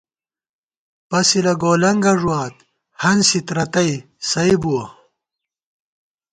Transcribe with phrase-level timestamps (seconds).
[1.09, 2.55] پَسِلہ گولَنگہ ݫُوات،
[3.01, 3.91] ہنسِت رتئ
[4.29, 4.85] سَئ بُوَہ